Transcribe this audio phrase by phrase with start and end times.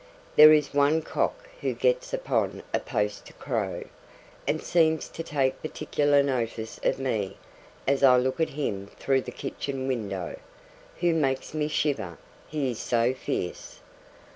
[0.35, 3.83] There is one cock who gets upon a post to crow,
[4.47, 7.37] and seems to take particular notice of me
[7.87, 10.39] as I look at him through the kitchen window,
[11.01, 12.17] who makes me shiver,
[12.47, 13.79] he is so fierce.